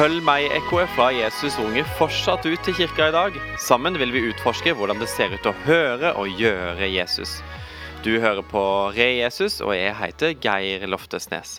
[0.00, 3.34] Følg meg, ekkoet fra Jesus unge, fortsatt ut til kirka i dag.
[3.60, 7.34] Sammen vil vi utforske hvordan det ser ut å høre og gjøre Jesus.
[8.00, 8.62] Du hører på
[8.96, 11.58] Re Jesus, og jeg heter Geir Loftesnes.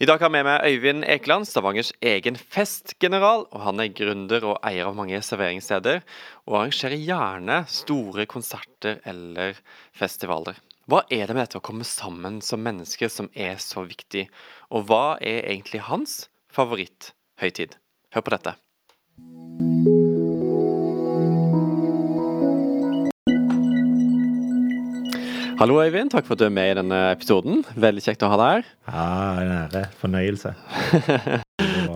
[0.00, 3.44] I dag har jeg med meg Øyvind Ekeland, Stavangers egen festgeneral.
[3.52, 6.00] og Han er gründer og eier av mange serveringssteder,
[6.48, 9.60] og arrangerer gjerne store konserter eller
[9.92, 10.56] festivaler.
[10.88, 14.30] Hva er det med dette å komme sammen som mennesker som er så viktig,
[14.72, 16.22] og hva er egentlig hans
[16.54, 17.78] favoritthøytid?
[18.14, 18.56] Hør på dette.
[25.60, 26.08] Hallo, Øyvind.
[26.08, 27.60] Takk for at du er med i denne episoden.
[27.76, 28.70] Veldig kjekt å ha deg her.
[28.88, 29.08] Ja,
[29.42, 29.82] en ære.
[30.00, 30.54] Fornøyelse.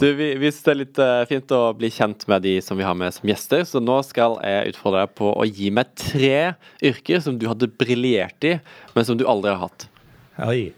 [0.01, 2.77] Du, vi, vi syns det er litt uh, fint å bli kjent med de som
[2.77, 5.93] vi har med som gjester, så nå skal jeg utfordre deg på å gi meg
[5.97, 6.39] tre
[6.85, 8.57] yrker som du hadde briljert i,
[8.96, 9.87] men som du aldri har hatt.
[10.45, 10.74] Oi.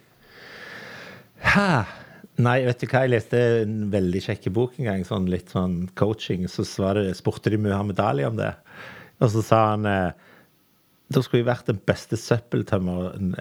[1.42, 1.70] Hæ?
[2.36, 5.86] Nei, vet du hva, jeg leste en veldig kjekk bok en gang, sånn litt sånn
[5.96, 6.66] coaching, så
[6.98, 8.52] det, spurte de Muhammed Ali om det.
[9.24, 10.10] Og så sa han eh,
[11.06, 13.36] da skulle jeg vært den beste søppeltømmeren,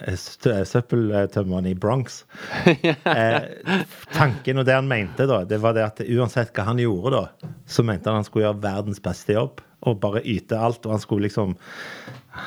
[0.69, 2.19] søppeltømmeren i Bronx.
[2.85, 3.47] eh,
[4.13, 7.53] tanken og det han mente, da, det var det at uansett hva han gjorde, da,
[7.65, 9.63] så mente han han skulle gjøre verdens beste jobb.
[9.85, 10.85] Og bare yte alt.
[10.87, 11.52] Og han skulle liksom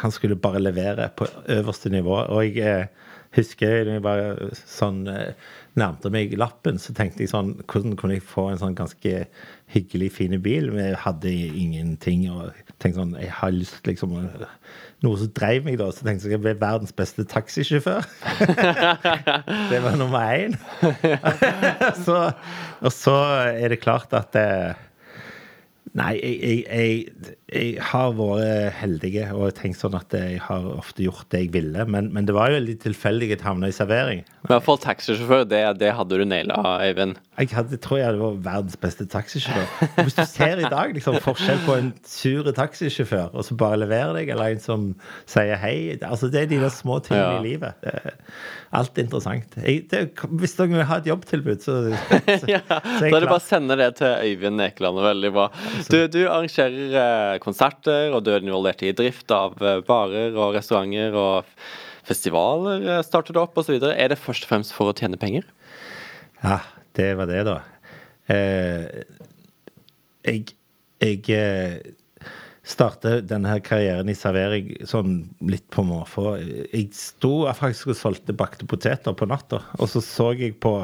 [0.02, 1.24] Han skulle bare levere på
[1.54, 2.16] øverste nivå.
[2.34, 5.34] Og jeg eh, husker jeg var sånn eh,
[5.78, 9.12] nærmte meg lappen, så tenkte jeg sånn Hvordan kunne jeg få en sånn ganske
[9.74, 10.70] hyggelig, fin bil?
[10.74, 12.26] Vi hadde ingenting.
[12.32, 15.90] og tenkte sånn Jeg har lyst liksom Noe som dreiv meg, da.
[15.94, 18.02] Så tenkte jeg jeg ble verdens beste taxisjåfør.
[19.70, 20.56] det var nummer én.
[22.06, 22.32] så,
[22.82, 23.14] og så
[23.52, 24.84] er det klart at eh,
[25.98, 27.36] Nei, jeg, jeg, jeg,
[27.80, 31.86] har vært heldig og tenkt sånn at jeg har ofte gjort det jeg ville.
[31.88, 34.20] Men, men det var jo litt tilfeldig at jeg havna i servering.
[34.44, 37.16] I hvert fall taxisjåfør, det, det, hadde du naila, Øyvind.
[37.38, 39.88] Jeg hadde, tror jeg det var verdens beste taxisjåfør.
[40.02, 44.18] Hvis du ser i dag liksom, forskjell på en sur taxisjåfør og så bare leverer
[44.18, 44.88] deg, eller en som
[45.28, 47.40] sier hei altså Det er de der små tingene ja.
[47.40, 47.88] i livet.
[48.76, 49.56] Alt er interessant.
[49.62, 50.02] Jeg, det,
[50.40, 51.78] hvis dere vil ha et jobbtilbud, så,
[52.42, 55.00] så, ja, så Da er det bare å sende det til Øyvind Ekeland.
[55.08, 55.48] Veldig bra.
[55.88, 60.56] Du, du arrangerer eh, konserter, og du er involvert i drift av eh, barer og
[60.56, 61.16] restauranter.
[61.16, 61.44] og
[62.08, 63.76] Festivaler startet starter du opp, osv.
[63.92, 65.44] Er det først og fremst for å tjene penger?
[66.40, 66.62] Ja,
[66.96, 67.58] det var det, da.
[68.32, 69.02] Eh,
[70.28, 70.54] jeg
[70.98, 71.94] jeg
[72.68, 76.34] startet denne her karrieren i servering sånn litt på måfå.
[76.42, 80.74] Jeg sto faktisk og solgte bakte poteter på natta, og så så jeg på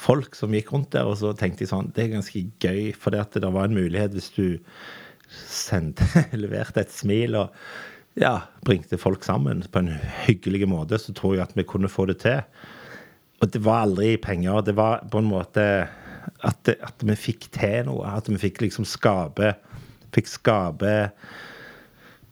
[0.00, 3.14] folk som gikk rundt der, og så tenkte jeg sånn Det er ganske gøy, for
[3.14, 4.46] det, det var en mulighet hvis du
[5.32, 6.06] sendte,
[6.42, 7.56] leverte et smil og
[8.20, 8.34] ja,
[8.66, 9.94] bringte folk sammen på en
[10.26, 12.42] hyggelig måte, så tror jeg at vi kunne få det til.
[13.40, 14.60] Og det var aldri penger.
[14.66, 15.64] Det var på en måte
[16.44, 18.04] at, det, at vi fikk til noe.
[18.06, 19.54] At vi fikk liksom skape
[20.12, 20.92] fikk skape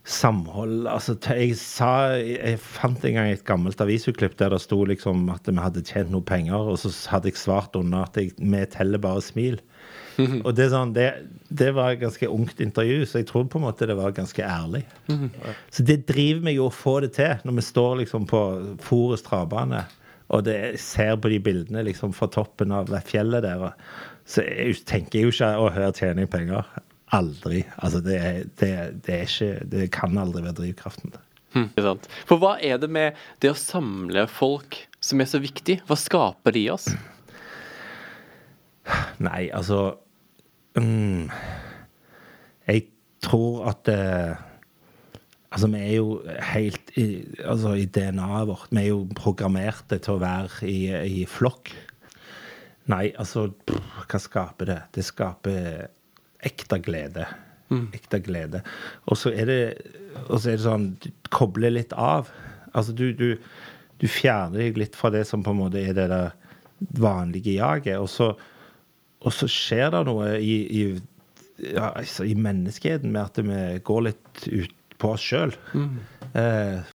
[0.07, 0.87] samhold.
[0.89, 5.47] Altså, jeg sa Jeg fant en gang et gammelt avisutklipp der det sto liksom at
[5.49, 9.01] vi hadde tjent noe penger, og så hadde jeg svart under at jeg, vi teller
[9.01, 9.61] bare smil.
[10.45, 11.07] Og det, sånn, det,
[11.47, 14.43] det, var et ganske ungt intervju, så jeg tror på en måte det var ganske
[14.45, 14.83] ærlig.
[15.71, 18.43] Så det driver meg jo å få det til, når vi står liksom på
[18.83, 19.85] Forus travbane,
[20.31, 23.73] og det, ser på de bildene liksom fra toppen av fjellet der.
[24.27, 26.69] Så jeg tenker jo ikke å høre tjener penger.
[27.11, 27.65] Aldri.
[27.83, 28.21] Altså, det,
[28.61, 28.71] det,
[29.03, 31.17] det, er ikke Det kan aldri være drivkraften.
[31.51, 31.67] Hmm.
[31.75, 35.81] For hva er det med det å samle folk som er så viktig?
[35.89, 36.87] Hva skaper det i oss?
[39.21, 39.81] Nei, altså
[40.79, 41.29] um,
[42.67, 42.87] Jeg
[43.21, 44.39] tror at uh,
[45.51, 46.21] Altså, vi er jo
[46.53, 47.05] helt i,
[47.43, 50.77] altså, i DNA-et vårt Vi er jo programmerte til å være i,
[51.21, 51.73] i flokk.
[52.91, 54.77] Nei, altså Hva skaper det?
[54.95, 55.89] Det skaper
[56.47, 57.27] ekte glede.
[57.71, 57.89] Mm.
[57.95, 58.63] Ekte glede.
[59.11, 59.59] Og så er det,
[60.23, 62.31] er det sånn Du kobler litt av.
[62.71, 63.35] Altså, du, du,
[63.99, 66.31] du, fjerner deg litt fra det som på en måte er det der
[66.97, 67.99] vanlige jaget.
[67.99, 68.31] Og så,
[69.21, 70.83] og så skjer det noe i, i,
[71.67, 75.53] ja, altså, i menneskeheten med at vi går litt ut på oss sjøl.
[75.73, 75.95] Mm.
[76.37, 76.91] Eh,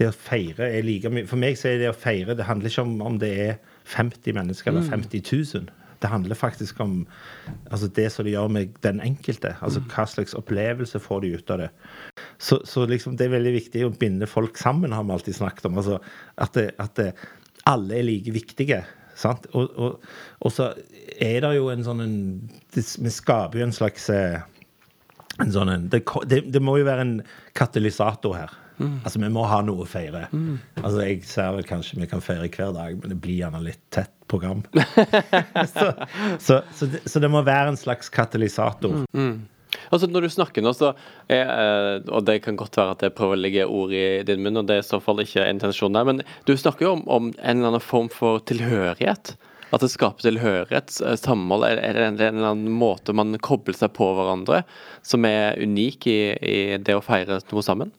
[0.00, 2.70] det å feire er like mye For meg så er det å feire Det handler
[2.70, 3.58] ikke om om det er
[3.90, 5.26] 50 mennesker eller 50 mm.
[5.60, 5.68] 000.
[6.00, 6.94] Det handler faktisk om
[7.70, 9.56] altså det som det gjør med den enkelte.
[9.60, 11.68] Altså hva slags opplevelse får de ut av det.
[12.38, 15.68] Så, så liksom det er veldig viktig å binde folk sammen, har vi alltid snakket
[15.68, 15.80] om.
[15.82, 15.98] Altså
[16.36, 17.10] at, det, at det,
[17.68, 18.80] alle er like viktige.
[19.20, 19.46] Sant?
[19.52, 20.08] Og, og,
[20.40, 20.70] og, så
[21.20, 22.16] er det jo en sånn en,
[22.74, 24.40] det, Vi skaper jo en slags eh,
[25.40, 27.14] en sånn en, det, det, må jo være en
[27.56, 28.56] katalysator her.
[28.80, 28.96] Mm.
[29.04, 30.24] Altså, vi må ha noe å feire.
[30.32, 30.56] Mm.
[30.80, 33.82] Altså, Jeg ser vel kanskje vi kan feire hver dag, men det blir gjerne litt
[33.92, 34.62] tett program.
[35.74, 35.90] så,
[36.38, 39.02] så, så, det, så, det, må være en slags katalysator.
[39.12, 39.34] Mm.
[39.90, 40.92] Altså Når du snakker nå, så
[41.26, 44.42] er, eh, Og det kan godt være at jeg prøver å legge ord i din
[44.44, 47.06] munn, og det er i så fall ikke intensjonen der, men du snakker jo om,
[47.08, 49.34] om en eller annen form for tilhørighet.
[49.70, 51.66] At det skaper tilhørighet, eh, samhold.
[51.68, 54.64] Er det en, eller annen måte man kobler seg på hverandre
[55.06, 57.92] som er unik i, i det å feire noe sammen?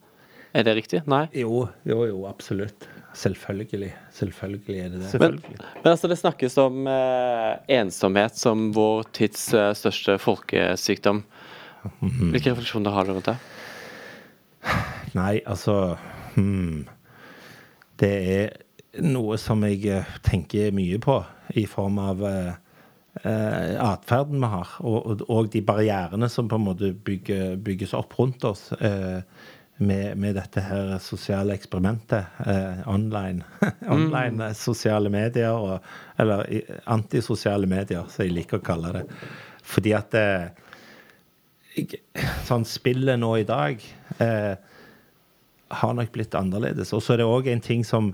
[0.51, 1.05] Er det riktig?
[1.07, 1.27] Nei?
[1.31, 2.89] Jo, jo, jo absolutt.
[3.15, 3.91] Selvfølgelig.
[4.15, 5.19] Selvfølgelig er det det.
[5.19, 11.23] Men, men, altså det snakkes om eh, ensomhet som vår tids eh, største folkesykdom.
[11.83, 12.31] Mhm.
[12.33, 13.37] Hvilke refleksjoner har du rundt det?
[15.17, 15.97] Nei, altså
[16.35, 16.85] hmm,
[17.99, 18.51] Det er
[19.01, 21.21] noe som jeg eh, tenker mye på
[21.57, 22.51] i form av eh,
[23.23, 28.17] eh, atferden vi har, og, og, de barrierene som på en måte bygger, bygges opp
[28.19, 28.71] rundt oss.
[28.73, 29.21] Eh,
[29.81, 33.41] med, med, dette her sosiale eksperimentet eh, online.
[33.89, 34.57] online mm.
[34.57, 35.79] sosiale medier, og,
[36.21, 36.45] eller
[36.85, 39.05] antisosiale medier, som jeg liker å kalle det.
[39.65, 40.51] Fordi at eh,
[42.47, 43.79] Sånn spillet nå i dag
[44.19, 44.53] eh,
[45.81, 46.91] har nok blitt annerledes.
[46.95, 48.11] Og så er det òg en ting som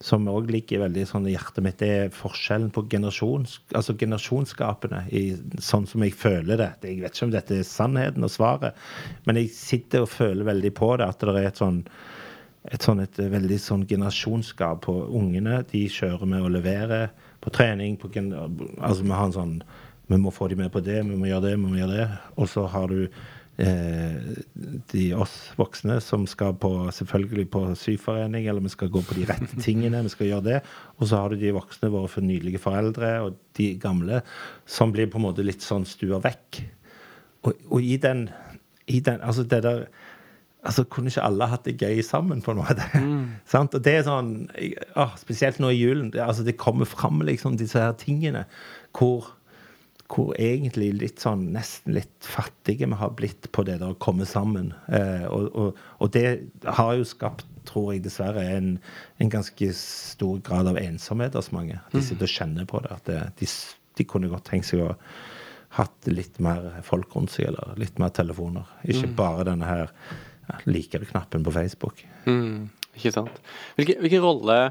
[0.00, 5.00] som òg ligger veldig sånn i hjertet mitt, det er forskjellen på generasjons, altså generasjonsgapene.
[5.10, 5.22] I,
[5.62, 6.68] sånn som jeg føler det.
[6.86, 8.78] Jeg vet ikke om dette er sannheten og svaret,
[9.26, 11.08] men jeg sitter og føler veldig på det.
[11.10, 11.82] At det er et sånn
[12.68, 15.62] et, sånn, et veldig sånn generasjonsgap på ungene.
[15.70, 17.06] De kjører med å levere
[17.42, 17.96] på trening.
[17.98, 19.54] På, altså Vi har en sånn
[20.08, 22.08] Vi må få dem med på det, vi må gjøre det, vi må gjøre det.
[22.40, 23.06] Og så har du
[23.58, 24.18] Eh,
[24.92, 29.24] de oss voksne som skal på selvfølgelig på syforening, eller vi skal gå på de
[29.26, 30.04] rette tingene.
[30.06, 30.60] vi skal gjøre det,
[30.98, 34.22] Og så har du de voksne, våre for nydelige foreldre, og de gamle,
[34.64, 36.60] som blir på en måte litt sånn stua vekk.
[37.42, 38.28] Og, og i, den,
[38.86, 39.84] i den Altså det der
[40.66, 42.86] altså Kunne ikke alle hatt det gøy sammen, på en måte?
[42.94, 43.42] Mm.
[43.74, 44.32] og det er sånn
[44.94, 46.12] å, Spesielt nå i julen.
[46.14, 48.46] Det, altså det kommer fram liksom disse her tingene
[48.94, 49.34] hvor
[50.08, 54.24] hvor egentlig litt sånn nesten litt fattige vi har blitt på det der å komme
[54.28, 54.72] sammen.
[54.88, 58.70] Eh, og, og, og, det har jo skapt, tror jeg dessverre, en,
[59.20, 61.76] en, ganske stor grad av ensomhet hos mange.
[61.92, 62.06] De mm.
[62.06, 62.94] sitter og kjenner på det.
[62.96, 63.50] At det, de,
[64.00, 64.94] de, kunne godt tenkt seg å
[65.76, 68.64] hatt litt mer folk rundt seg, eller litt mer telefoner.
[68.88, 69.16] Ikke mm.
[69.18, 69.92] bare denne her
[70.48, 72.00] ja, liker-knappen på Facebook.
[72.24, 73.42] Mm, ikke sant.
[73.76, 74.62] Hvilken, hvilken rolle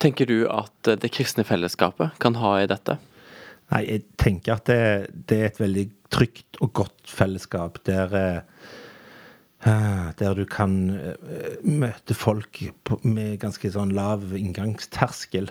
[0.00, 2.96] tenker du at det kristne fellesskapet kan ha i dette?
[3.74, 4.82] Nei, jeg tenker at det,
[5.26, 12.14] det, er et veldig trygt og godt fellesskap der uh, der du kan uh, møte
[12.14, 12.60] folk
[13.02, 15.50] med ganske sånn lav inngangsterskel.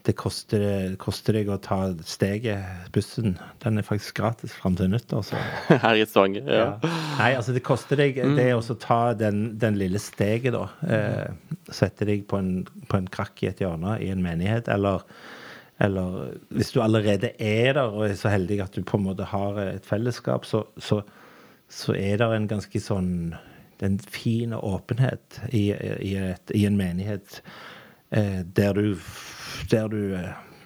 [0.00, 0.62] Det koster,
[0.96, 3.34] koster, deg å ta steget, bussen.
[3.60, 5.28] Den er faktisk gratis fram til nyttår.
[5.84, 6.62] Her i Stavanger, ja.
[6.80, 6.92] ja.
[7.18, 8.38] Nei, altså det koster deg mm.
[8.38, 10.64] det å ta den, den, lille steget, da.
[10.88, 15.04] Eh, sette deg på en, på en krakk i et hjørne i en menighet, eller
[15.80, 19.28] eller hvis du allerede er der og er så heldig at du på en måte
[19.30, 21.00] har et fellesskap, så, så,
[21.72, 23.12] så er det en ganske sånn
[23.80, 27.40] en fin åpenhet i, i, et, i en menighet
[28.12, 28.98] eh, der du
[29.70, 30.02] der du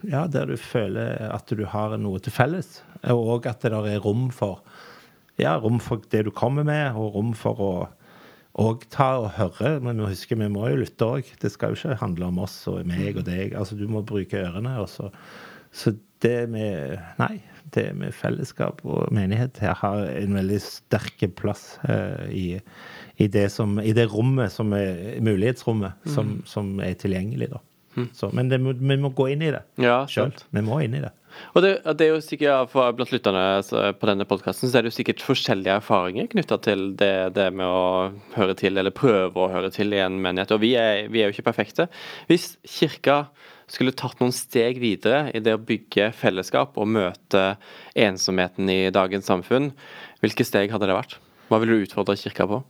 [0.04, 4.02] ja, der du føler at du har noe til felles, og at det der er
[4.02, 4.64] rom for
[5.40, 7.72] ja, rom for det du kommer med, og rom for å
[8.54, 9.78] og ta og høre.
[9.82, 11.32] Men vi husker, vi må jo lytte òg.
[11.42, 13.56] Det skal jo ikke handle om oss og meg og deg.
[13.58, 14.76] Altså, Du må bruke ørene.
[14.82, 15.10] Også.
[15.74, 17.42] Så det med Nei.
[17.74, 22.60] Det med fellesskap og menighet her har en veldig sterk plass uh, i,
[23.16, 26.12] i, det som, i det rommet som er mulighetsrommet, mm.
[26.12, 27.58] som, som, er tilgjengelig, da.
[27.96, 28.06] Mm.
[28.14, 30.36] Så, men det, vi må gå inn i det ja, sjøl.
[30.54, 31.10] Vi må inn i det.
[31.54, 33.44] Og det, det, er jo sikkert, for Blant lytterne
[33.98, 38.12] på denne podkasten er det jo sikkert forskjellige erfaringer knytta til det, det, med å
[38.36, 40.54] høre til, eller prøve å høre til i en menighet.
[40.54, 41.88] Og vi er, vi er jo ikke perfekte.
[42.30, 43.24] Hvis kirka
[43.70, 47.54] skulle tatt noen steg videre i det å bygge fellesskap og møte
[47.96, 49.70] ensomheten i dagens samfunn,
[50.24, 51.16] hvilke steg hadde det vært?
[51.48, 52.60] Hva ville du utfordre kirka på?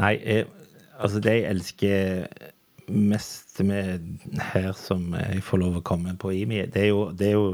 [0.00, 0.48] Nei, jeg,
[0.96, 2.50] altså det jeg elsker
[2.90, 4.20] mest med
[4.52, 7.48] her som jeg får lov å komme på IMI, det er jo, det er jo,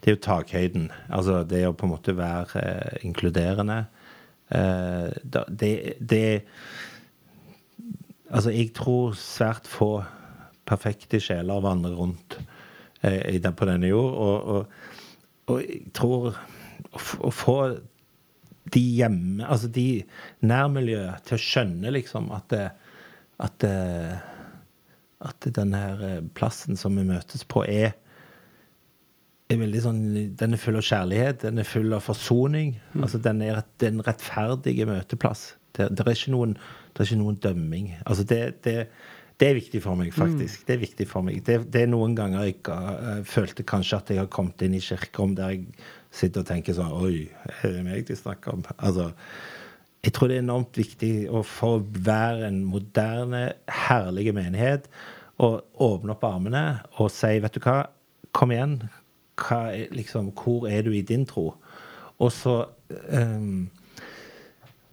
[0.00, 0.88] det er jo takhøyden.
[1.08, 3.84] Altså det å på en måte være eh, inkluderende.
[4.48, 6.26] Eh, det, det
[8.34, 10.00] Altså, jeg tror svært få
[10.66, 12.38] perfekte sjeler vandrer rundt
[13.04, 14.14] eh, på denne jord.
[14.14, 14.66] Og, og,
[15.52, 17.58] og jeg tror å, å, få
[18.74, 20.02] de hjemme, altså de
[20.40, 22.64] nærmiljøet, til å skjønne liksom at det,
[23.44, 23.76] at det,
[25.24, 27.94] at denne her plassen som vi møtes på, er,
[29.50, 30.04] er veldig sånn,
[30.38, 32.76] Den er full av kjærlighet, den er full av forsoning.
[32.92, 33.02] Mm.
[33.02, 35.52] altså Den er en rettferdig møteplass.
[35.74, 37.90] Det, det, er noen, det, er ikke noen, dømming.
[38.06, 38.88] Altså det, det,
[39.40, 40.62] Det er viktig for meg, faktisk.
[40.66, 41.40] Det er viktig for meg.
[41.46, 44.82] Det, det er noen ganger jeg uh, følte kanskje at jeg har kommet inn i
[44.84, 45.64] kirkerom der jeg
[46.14, 47.26] sitter og tenker sånn Oi,
[47.58, 48.62] er det meg de snakker om?
[48.76, 49.10] Altså,
[50.04, 53.46] jeg tror det er enormt viktig å få være en moderne,
[53.88, 54.90] herlig menighet
[55.42, 56.64] og åpne opp armene
[56.98, 57.78] og si, vet du hva,
[58.36, 58.76] kom igjen.
[59.40, 59.62] Hva
[59.94, 61.54] liksom, hvor er du i din tro?
[62.22, 62.60] Og så
[63.10, 63.64] um,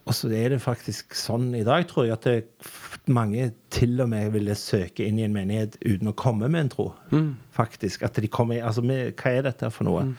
[0.02, 2.70] og så er det faktisk sånn i dag, tror jeg, at det,
[3.12, 6.72] mange til og med ville søke inn i en menighet uten å komme med en
[6.72, 6.86] tro.
[7.12, 7.28] Mm.
[7.54, 8.02] Faktisk.
[8.06, 10.04] At de kommer Altså, med, hva er dette for noe?
[10.10, 10.12] Mm.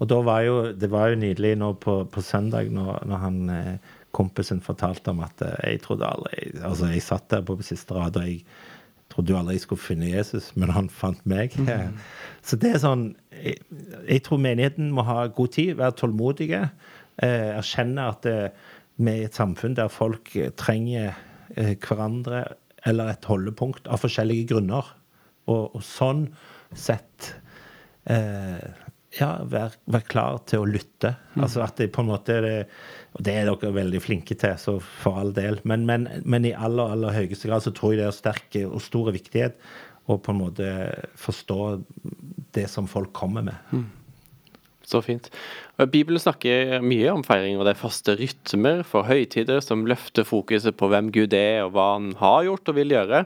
[0.00, 3.38] Og da var jo Det var jo nydelig nå på, på søndag når, når han
[3.50, 7.96] eh, kompisen fortalte om at eh, jeg trodde aldri Altså, jeg satt der på siste
[7.96, 8.42] rad, og jeg
[9.12, 11.54] trodde jo aldri jeg skulle finne Jesus, men han fant meg.
[11.60, 12.00] Mm.
[12.46, 13.60] Så det er sånn jeg,
[14.06, 16.64] jeg, tror menigheten må ha god tid, være tålmodige,
[17.22, 18.26] eh, erkjenne at
[18.96, 21.12] vi er i et samfunn der folk eh, trenger
[21.54, 22.44] eh, hverandre
[22.86, 24.88] eller et holdepunkt av forskjellige grunner.
[25.46, 26.26] Og, og sånn
[26.74, 27.34] sett
[28.10, 28.62] eh,
[29.18, 31.14] ja, vær, vær klar til å lytte.
[31.34, 31.42] Mm.
[31.46, 32.54] Altså at det på en måte det,
[33.16, 35.60] Og det er dere veldig flinke til, så for all del.
[35.64, 38.82] Men, men, men, i aller, aller høyeste grad så tror jeg det er sterk og
[38.84, 39.56] stor viktighet
[40.06, 40.72] å på en måte
[41.18, 41.60] forstå
[42.54, 43.72] det som folk kommer med.
[43.72, 43.86] Mm.
[44.86, 45.26] Så fint.
[45.90, 50.76] Bibelen snakker mye om feiring, og det er faste rytmer for høytider som løfter fokuset
[50.78, 53.24] på hvem Gud er, og hva han har gjort og vil gjøre.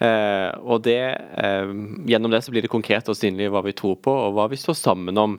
[0.00, 1.00] Eh, og det,
[1.40, 1.72] eh,
[2.08, 4.60] Gjennom det så blir det konkret og synlig hva vi tror på, og hva vi
[4.60, 5.36] står sammen om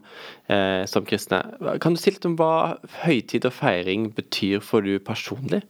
[0.50, 1.42] eh, som kristne.
[1.82, 5.64] Kan du si litt om hva høytid og feiring betyr for du personlig?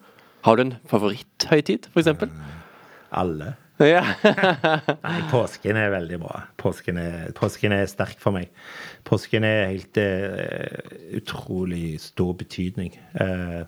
[0.43, 2.31] Har du en favoritthøytid, f.eks.?
[3.11, 3.53] Alle.
[3.81, 4.01] Ja.
[5.05, 6.43] Nei, påsken er veldig bra.
[6.61, 8.51] Påsken er, påsken er sterk for meg.
[9.07, 12.93] Påsken er helt uh, utrolig stor betydning.
[13.17, 13.63] Uh,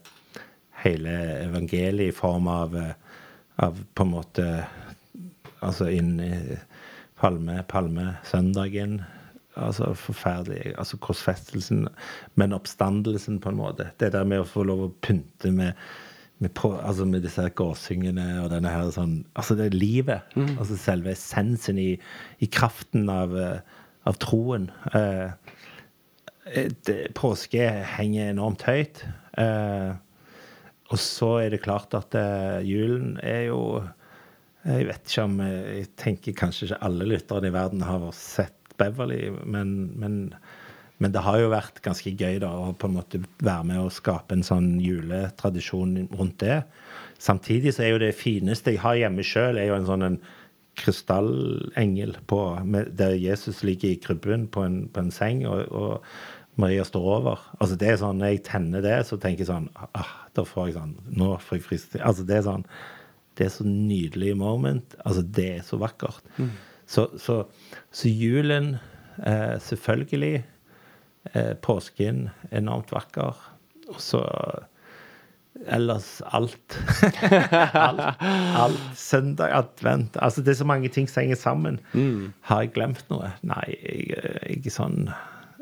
[0.84, 1.16] hele
[1.48, 3.20] evangeliet i form av, uh,
[3.64, 4.48] av på en måte
[5.64, 6.58] Altså inn i
[7.16, 8.98] palme, palmesøndagen.
[9.56, 11.86] Altså forferdelig Altså korsfestelsen,
[12.36, 13.86] men oppstandelsen, på en måte.
[13.96, 15.80] Det der med å få lov å pynte med
[16.42, 20.34] med, på, altså med disse gåsingene og denne her sånn Altså det er livet.
[20.36, 20.56] Mm.
[20.58, 21.92] Altså selve essensen i,
[22.44, 23.60] i kraften av, eh,
[24.10, 24.70] av troen.
[24.98, 25.32] Eh,
[26.88, 29.06] det, påske henger enormt høyt.
[29.40, 29.94] Eh,
[30.92, 33.62] og så er det klart at eh, julen er jo
[34.64, 38.60] Jeg vet ikke om eh, Jeg tenker kanskje ikke alle lytterne i verden har sett
[38.78, 40.14] Beverly, men, men
[41.04, 43.92] men det har jo vært ganske gøy da, å på en måte være med og
[43.92, 46.62] skape en sånn juletradisjon rundt det.
[47.20, 50.22] Samtidig så er jo det fineste jeg har hjemme sjøl, er jo en sånn en
[50.80, 56.16] krystallengel på, med, der Jesus ligger i krybben på en, på en seng, og, og,
[56.56, 57.40] Maria står over.
[57.58, 60.68] Altså det er sånn, Når jeg tenner det, så tenker jeg sånn ah, Da får
[60.68, 62.66] jeg sånn Nå får jeg frist Altså det er sånn
[63.34, 64.94] Det er så nydelig moment.
[65.02, 66.22] Altså det er så vakkert.
[66.38, 66.52] Mm.
[66.86, 67.40] Så, så,
[67.90, 68.76] så, julen,
[69.18, 70.44] eh, selvfølgelig
[71.64, 73.38] påsken enormt vakker.
[73.90, 74.22] Og så
[75.72, 76.78] ellers alt.
[77.88, 78.24] alt.
[78.60, 78.82] alt.
[79.00, 81.80] Søndag, advent Altså, det er så mange ting som henger sammen.
[81.94, 82.34] Mm.
[82.50, 83.32] Har jeg glemt noe?
[83.48, 85.08] Nei, jeg, jeg sånn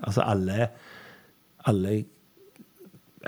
[0.01, 0.71] Altså, alle
[1.69, 2.03] alle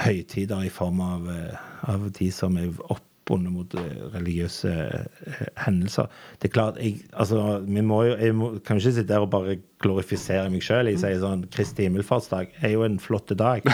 [0.01, 1.57] høytider i form av, eh,
[1.89, 6.09] av de som er opp bundet mot eh, religiøse eh, hendelser.
[6.41, 9.57] Det er klart, jeg, altså, må jo, jeg må, kan ikke sitte der og bare
[9.83, 10.91] glorifisere meg sjøl.
[10.91, 13.65] Jeg sier sånn Kristi himmelfartsdag er jo en flott dag.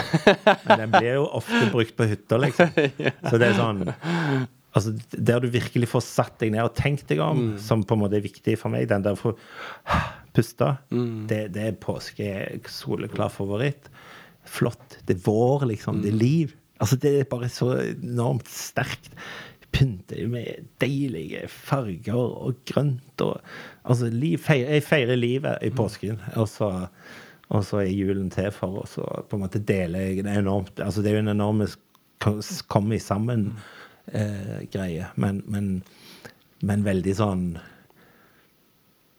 [0.66, 2.72] Men den blir jo ofte brukt på hytter, liksom.
[3.30, 3.84] Så det er sånn
[4.72, 7.58] altså, Der du virkelig får satt deg ned og tenkt deg om, mm.
[7.62, 9.98] som på en måte er viktig for meg, den der for å
[10.36, 11.26] puste, mm.
[11.30, 12.30] det, det, er påske
[12.70, 13.90] soleklar favoritt.
[14.50, 15.00] Flott.
[15.06, 16.00] Det er vår, liksom.
[16.04, 16.54] Det er liv.
[16.80, 19.10] Altså, det er bare så enormt sterkt.
[19.70, 23.38] Pynter med deilige farger og grønt og
[23.84, 26.18] Altså, liv, jeg feirer livet i påsken.
[26.36, 26.86] Og så,
[27.48, 30.80] og så er julen til for oss, og på en måte deler jeg det enormt
[30.80, 31.66] Altså, det er jo en enorm
[32.68, 35.82] komme sammen-greie, eh, men, men,
[36.60, 37.58] men veldig sånn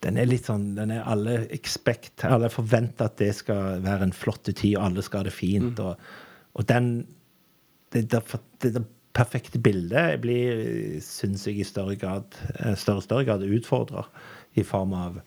[0.02, 4.16] den er litt sånn den er Alle expect, alle forventer at det skal være en
[4.16, 5.78] flott tid, og alle skal ha det fint.
[5.78, 5.86] Mm.
[5.86, 5.94] Og,
[6.58, 6.86] og den
[7.94, 8.22] det, det,
[8.62, 14.08] det, det perfekte bildet blir, syns jeg, i større grad, eh, større, større grad utfordrer
[14.60, 15.22] i form av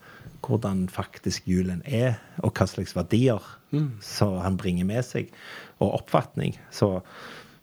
[0.45, 3.41] hvordan faktisk julen er, og hva slags verdier
[3.73, 3.95] mm.
[4.05, 5.33] så han bringer med seg,
[5.81, 6.57] og oppfatning.
[6.73, 6.99] Så,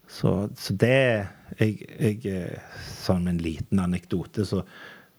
[0.09, 1.27] så, så det
[1.59, 4.63] jeg, jeg, eh, Sånn med en liten anekdote, så,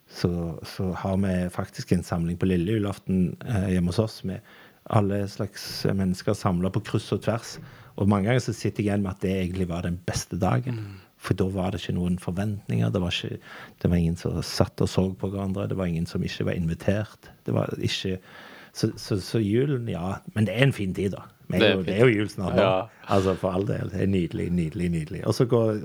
[0.07, 0.33] så,
[0.67, 4.43] så, har vi faktisk en samling på lille julaften eh, hjemme hos oss med
[4.91, 7.57] alle slags mennesker samla på kryss og tvers
[7.97, 10.79] og mange ganger så sitter jeg igjen med at det egentlig var den beste dagen.
[11.23, 12.91] For da var det ikke noen forventninger.
[12.91, 13.39] Det var, ikke,
[13.83, 15.69] det var ingen som satt og så på hverandre.
[15.71, 17.31] Det var ingen som ikke var invitert.
[17.47, 18.19] Det var ikke
[18.73, 20.15] Så, så, så julen, ja.
[20.33, 21.27] Men det er en fin tid, da.
[21.53, 22.63] Det er, jo, det er jo jul snart nå.
[22.63, 23.09] Ja.
[23.13, 23.91] Altså, for all del.
[23.93, 25.27] Det er nydelig, nydelig, nydelig.
[25.29, 25.83] Og så går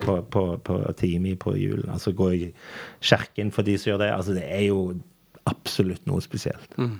[0.00, 1.90] på, på, på Timi på julen.
[1.92, 2.46] Altså gå i
[3.04, 4.08] kirken for de som gjør det.
[4.14, 4.94] Altså, det er jo
[5.44, 6.78] absolutt noe spesielt.
[6.80, 6.96] Mm.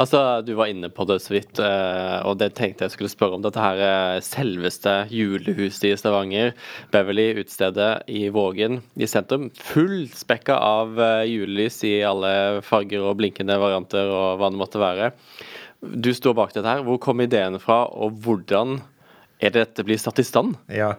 [0.00, 3.36] Altså, Du var inne på det så vidt, eh, og det tenkte jeg skulle spørre
[3.36, 3.44] om.
[3.44, 6.54] Dette her eh, selveste julehuset i Stavanger.
[6.94, 9.50] Beverly utestedet i Vågen i sentrum.
[9.72, 15.12] Fullspekka av eh, julelys i alle farger og blinkende varianter og hva det måtte være.
[15.82, 16.84] Du står bak dette her.
[16.86, 18.80] Hvor kom ideen fra, og hvordan
[19.42, 20.56] er det dette blir satt i stand?
[20.70, 20.94] Ja,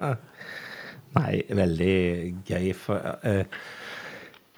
[1.14, 1.96] Nei, veldig
[2.48, 2.72] gøy.
[2.74, 3.44] For, uh,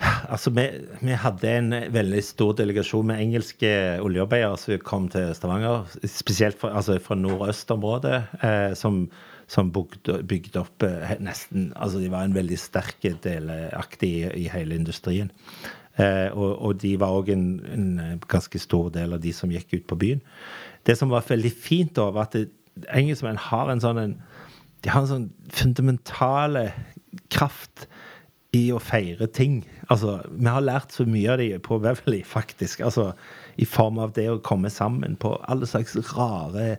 [0.06, 0.66] Altså, vi,
[1.02, 3.70] vi, hadde en veldig stor delegasjon med engelske
[4.04, 5.86] oljearbeidere som kom til Stavanger.
[6.10, 9.06] Spesielt fra, altså fra nordøstområdet, eh, som,
[9.52, 14.48] som bygde, bygde, opp eh, nesten Altså, de var en veldig sterk delaktig i, i
[14.54, 15.32] hele industrien.
[15.96, 19.78] Eh, og, og, de var òg en, en, ganske stor del av de som gikk
[19.78, 20.24] ut på byen.
[20.86, 22.50] Det som var veldig fint, da, var at
[22.92, 24.18] engelskmenn har en sånn en,
[24.84, 26.68] De har en sånn fundamentale
[27.32, 27.88] kraft
[28.56, 29.60] i å feire ting.
[29.92, 32.84] Altså, vi har lært så mye av det på Beverly, faktisk.
[32.86, 33.12] Altså,
[33.60, 36.78] I form av det å komme sammen på alle slags rare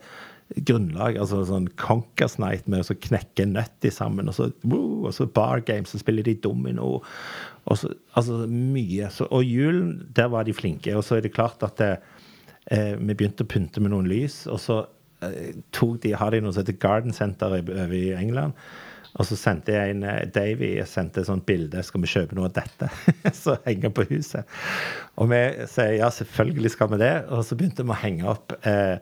[0.54, 1.18] grunnlag.
[1.18, 5.64] Altså sånn Conkers Night med å knekke nøtter sammen, og så, woo, og så Bar
[5.66, 7.00] Games, så spiller de domino.
[7.66, 9.10] Og så, altså mye.
[9.12, 10.94] Så, og julen, der var de flinke.
[10.96, 11.92] Og så er det klart at det,
[12.70, 14.82] eh, vi begynte å pynte med noen lys, og så
[15.26, 18.54] eh, tok de, har de noe som heter Garden Center over i England.
[19.16, 21.82] Og så sendte jeg en eh, Davy sendte et sånt bilde.
[21.86, 22.90] Skal vi kjøpe noe av dette?
[23.42, 24.48] så henger på huset.
[25.16, 25.40] Og vi
[25.72, 27.14] sier ja, selvfølgelig skal vi det.
[27.32, 28.56] Og så begynte vi å henge opp.
[28.68, 28.96] Eh,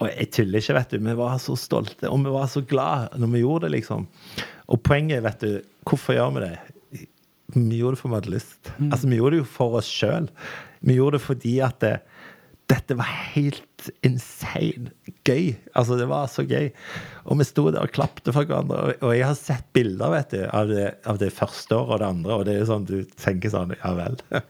[0.00, 0.98] og jeg tuller ikke, vet du.
[1.06, 4.08] Vi var så stolte, og vi var så glad når vi gjorde det, liksom.
[4.74, 5.52] Og poenget, vet du,
[5.86, 6.54] hvorfor gjør vi det?
[7.54, 8.72] Vi gjorde det for vi hadde lyst.
[8.78, 8.88] Mm.
[8.90, 10.26] Altså, vi gjorde det jo for oss sjøl.
[10.84, 11.94] Vi gjorde det fordi at det,
[12.70, 14.92] dette var helt insane
[15.26, 15.50] gøy.
[15.76, 16.70] Altså, det var så gøy.
[17.28, 18.94] Og vi sto der og klapte for hverandre.
[19.04, 22.08] Og jeg har sett bilder vet du, av det, av det første året og det
[22.08, 24.16] andre, og det er sånn du tenker sånn Ja vel.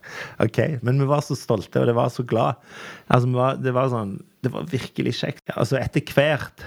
[0.45, 0.61] OK.
[0.87, 2.63] Men vi var så stolte, og det var så glad.
[3.09, 5.45] Altså, var, det var sånn Det var virkelig kjekt.
[5.57, 6.67] Altså, etter hvert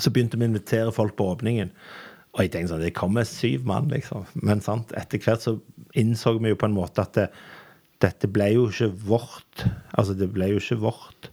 [0.00, 1.70] så begynte vi å invitere folk på åpningen.
[2.34, 4.26] Og jeg tenkte sånn Det kommer syv mann, liksom.
[4.42, 5.54] Men sant, etter hvert så
[5.96, 7.30] innså vi jo på en måte at det,
[8.04, 9.64] dette ble jo ikke vårt.
[9.96, 11.30] Altså, det ble jo ikke vårt.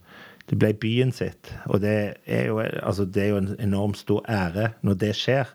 [0.50, 1.52] Det ble byen sitt.
[1.72, 5.52] Og det er jo, altså, det er jo en enormt stor ære når det skjer.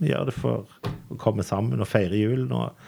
[0.00, 0.70] Vi gjør det for
[1.10, 2.78] å komme sammen og feire julen, og,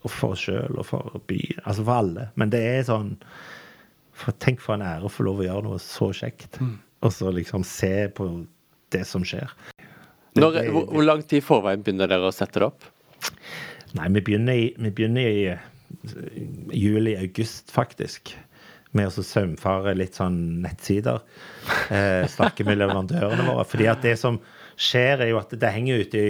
[0.00, 1.62] og for oss sjøl og for byen.
[1.64, 2.28] Altså for alle.
[2.40, 3.14] Men det er sånn
[4.18, 6.58] for, Tenk for en ære å få lov å gjøre noe så kjekt.
[6.60, 6.76] Mm.
[7.06, 8.26] Og så liksom se på
[8.92, 9.52] det som skjer.
[10.38, 12.86] Når, hvor, hvor lang tid i forveien begynner dere å sette det opp?
[13.96, 15.42] Nei, vi begynner i, vi begynner i
[16.74, 18.34] juli-august, faktisk.
[18.96, 21.20] Med å saumfare litt sånn nettsider.
[21.92, 23.66] Eh, snakke med leverandørene våre.
[23.68, 24.40] fordi at det som
[24.78, 26.22] skjer, er jo at det henger ute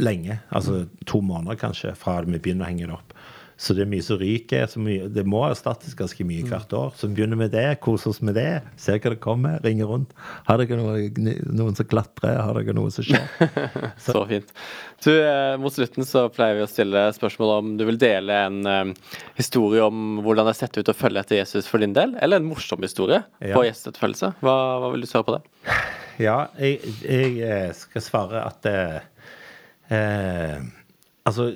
[0.00, 0.40] lenge.
[0.50, 3.14] Altså to måneder kanskje fra vi begynner å henge det opp.
[3.60, 4.70] Så det er mye som ryker.
[4.80, 6.94] Mye, det må erstattes ganske mye hvert år.
[6.96, 10.14] Så vi begynner med det, koser oss med det, ser hva det kommer, ringer rundt.
[10.46, 11.10] Har dere noe,
[11.44, 12.38] noen som klatrer?
[12.40, 13.28] Har dere noe som skjer?
[14.00, 14.48] Så, så fint.
[15.04, 18.58] Du, eh, mot slutten så pleier vi å stille spørsmål om du vil dele en
[18.64, 18.96] um,
[19.36, 22.40] historie om hvordan det har sett ut å følge etter Jesus for din del, eller
[22.40, 23.52] en morsom historie ja.
[23.52, 24.34] på gjesteetterfølgelse.
[24.40, 25.44] Hva, hva, vil du svare på det?
[26.20, 30.58] Ja, jeg, jeg eh, skal svare at eh,
[31.24, 31.46] Altså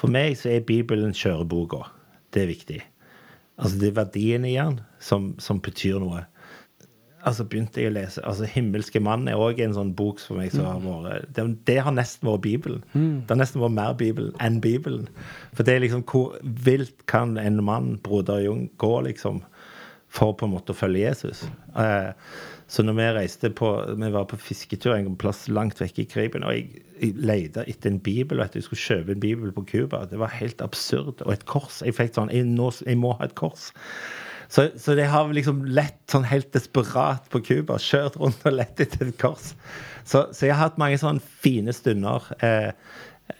[0.00, 1.84] for meg så er Bibelen kjøreboka.
[2.32, 2.80] Det er viktig.
[3.60, 6.22] Altså det er verdiene i den som, som, betyr noe.
[7.20, 10.54] Altså begynte jeg å lese altså 'Himmelske mann' er òg en sånn bok for meg
[10.54, 10.86] som har mm.
[10.88, 12.84] vært det, det, har nesten vært Bibelen.
[12.94, 13.26] Mm.
[13.26, 15.10] Det har nesten vært mer Bibelen enn Bibelen.
[15.52, 19.42] For det er liksom hvor vilt kan en mann, broder Jung, gå, liksom,
[20.08, 21.44] for på en måte å følge Jesus?
[21.76, 22.14] Eh,
[22.70, 26.44] så når vi reiste på Vi var på fisketur en plass langt vekk i Kriben,
[26.46, 28.38] og jeg, jeg leita etter en bibel.
[28.38, 30.04] vet du, Jeg skulle kjøpe en bibel på Cuba.
[30.06, 31.24] Det var helt absurd.
[31.26, 31.80] Og et kors.
[31.82, 33.72] Jeg fikk sånn jeg, nå, jeg må ha et kors.
[34.50, 37.78] Så, så det har liksom lett sånn helt desperat på Cuba.
[37.82, 39.52] Kjørt rundt og lett etter et kors.
[40.04, 42.70] Så, så, jeg har hatt mange sånne fine stunder eh,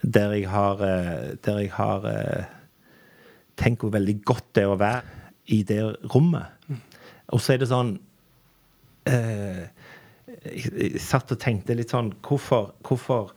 [0.03, 2.53] der jeg har, eh, der jeg har eh,
[3.59, 5.19] tenkt hvor veldig godt det er å være
[5.55, 6.51] i det rommet.
[7.31, 7.99] Og så er det sånn
[9.11, 9.65] eh,
[10.47, 13.33] jeg satt og tenkte litt sånn Hvorfor, hvorfor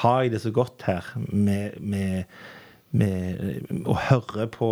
[0.00, 2.24] har jeg det så godt her med, med,
[2.96, 4.68] med å høre på,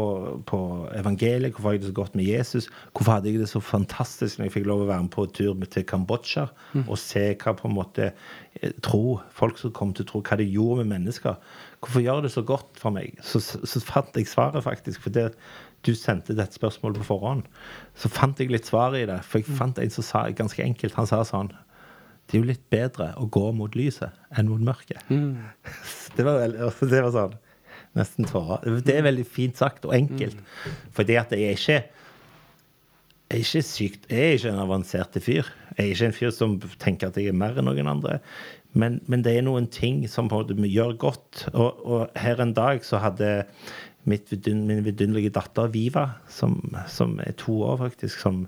[0.48, 0.60] på
[0.96, 1.52] evangeliet.
[1.52, 2.68] Hvorfor har jeg det så godt med Jesus?
[2.92, 5.66] Hvorfor hadde jeg det så fantastisk når jeg fikk lov å være med på tur
[5.68, 6.46] til Kambodsja
[6.86, 10.40] og se hva på en måte eh, tro, folk som kom til å tro, hva
[10.40, 11.36] det gjorde med mennesker.
[11.82, 13.20] Hvorfor gjør det så godt for meg?
[13.20, 15.02] Så, så, så fant jeg svaret, faktisk.
[15.04, 15.32] For det,
[15.86, 17.46] du sendte dette spørsmålet på forhånd.
[17.98, 19.20] Så fant jeg litt svar i det.
[19.26, 20.94] For jeg fant en som sa ganske enkelt.
[20.98, 21.50] Han sa sånn
[22.30, 25.02] Det er jo litt bedre å gå mot lyset enn mot mørket.
[26.16, 27.38] Det, var, vel- altså, det var sånn
[27.96, 28.78] Nesten tårer.
[28.86, 30.38] Det er veldig fint sagt og enkelt.
[30.96, 31.82] Fordi at jeg er ikke
[33.32, 35.46] jeg er ikke sykt, jeg er ikke en avanserte fyr.
[35.78, 38.18] Jeg er ikke en fyr som tenker at jeg er mer enn noen andre.
[38.76, 41.46] Men, men det er noen ting som måte gjør godt.
[41.52, 43.30] Og, og her en dag så hadde
[44.04, 48.46] vidun- min vidunderlige datter Viva, som, som er to år faktisk, som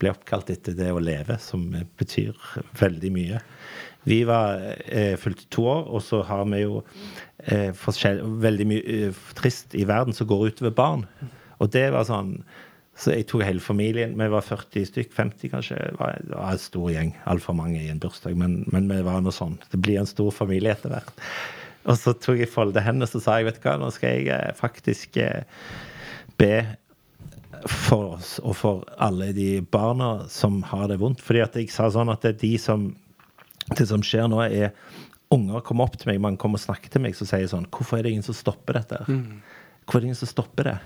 [0.00, 1.64] ble oppkalt etter det å leve, som
[1.98, 2.36] betyr
[2.80, 3.40] veldig mye.
[4.06, 4.40] Viva
[4.86, 6.82] eh, fylte to år, og så har vi jo
[7.48, 11.06] eh, veldig mye eh, trist i verden som går utover barn.
[11.58, 12.38] Og det var sånn
[12.96, 14.14] så jeg tok hele familien.
[14.16, 15.76] Vi var 40 stykk, 50 kanskje.
[15.76, 17.10] Det var, var en stor gjeng.
[17.28, 19.58] Altfor mange i en bursdag, men, men vi var noe sånn.
[19.68, 21.26] Det blir en stor familie etter hvert.
[21.86, 24.16] Og så tok jeg folde hendene og så sa jeg, vet du hva, nå skal
[24.18, 25.46] jeg eh, faktisk eh,
[26.40, 26.54] be
[27.66, 31.22] for oss og for alle de barna som har det vondt.
[31.24, 32.92] Fordi at jeg sa sånn at det er de som
[33.66, 34.76] Det som skjer nå, er
[35.34, 37.66] unger kommer opp til meg, man kommer og snakker til meg, så sier jeg sånn
[37.74, 39.00] Hvorfor er det ingen som stopper dette?
[39.06, 40.76] Hvorfor er det ingen som stopper det?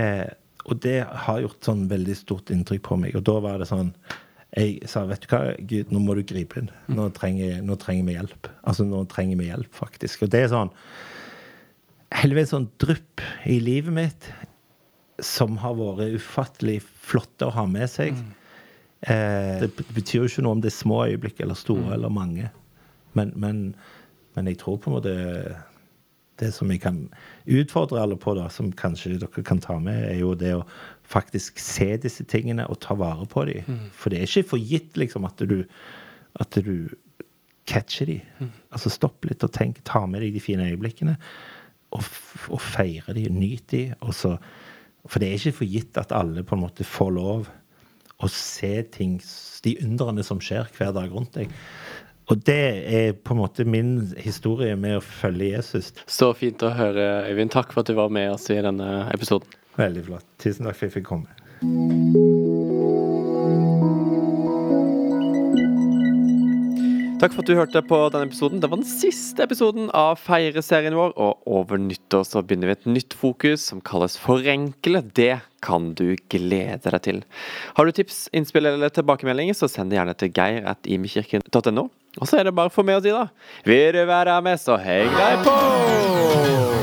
[0.00, 0.28] Eh,
[0.66, 3.18] og det har gjort sånn veldig stort inntrykk på meg.
[3.18, 3.92] Og da var det sånn
[4.56, 6.70] Jeg sa, vet du hva, Gud, nå må du gripe inn.
[6.88, 8.48] Nå trenger, nå trenger vi hjelp.
[8.64, 10.24] Altså, nå trenger vi hjelp, faktisk.
[10.24, 10.72] Og det er sånn
[12.16, 14.28] Heldigvis sånn drypp i livet mitt
[15.20, 18.14] som har vært ufattelig flotte å ha med seg.
[19.02, 22.48] Eh, det betyr jo ikke noe om det er små øyeblikk eller store eller mange.
[23.18, 23.60] Men, men,
[24.36, 25.16] men jeg tror på en måte
[26.40, 27.00] det som jeg kan
[27.46, 30.66] utfordre alle på, da, som kanskje dere kan ta med, er jo det å
[31.06, 33.64] faktisk se disse tingene og ta vare på dem.
[33.94, 35.62] For det er ikke for gitt liksom, at du,
[36.42, 36.88] at du
[37.66, 38.50] catcher dem.
[38.70, 41.16] Altså stopp litt og tenk, ta med deg de fine øyeblikkene.
[41.96, 42.02] Og,
[42.50, 43.94] og feire dem, nyt dem.
[44.02, 47.48] For det er ikke for gitt at alle på en måte får lov
[48.24, 49.18] å se ting,
[49.64, 51.52] de undrene som skjer hver dag rundt deg.
[52.26, 55.92] Og det er på en måte min historie med å følge Jesus.
[56.10, 57.54] Så fint å høre, Øyvind.
[57.54, 59.46] Takk for at du var med oss i denne episoden.
[59.78, 60.26] Veldig flott.
[60.42, 62.35] Tusen takk for at jeg fikk komme.
[67.26, 68.60] Takk for at du hørte på denne episoden.
[68.62, 71.10] Det var den siste episoden av Feire-serien vår.
[71.18, 75.02] Og over nyttår så begynner vi et nytt fokus som kalles Forenkle.
[75.10, 77.20] Det kan du glede deg til.
[77.74, 81.88] Har du tips, innspill eller tilbakemeldinger, så send det gjerne til geir.imekirken.no.
[82.14, 83.26] Og så er det bare for meg å si, da.
[83.66, 86.75] Vil du være med, så heng deg på!